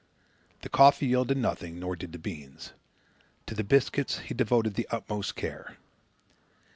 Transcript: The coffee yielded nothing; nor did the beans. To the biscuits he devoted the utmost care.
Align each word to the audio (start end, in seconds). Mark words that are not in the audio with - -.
The 0.63 0.69
coffee 0.69 1.05
yielded 1.05 1.37
nothing; 1.37 1.77
nor 1.79 1.95
did 1.95 2.11
the 2.11 2.17
beans. 2.17 2.73
To 3.45 3.53
the 3.53 3.63
biscuits 3.63 4.17
he 4.17 4.33
devoted 4.33 4.73
the 4.73 4.87
utmost 4.89 5.35
care. 5.35 5.77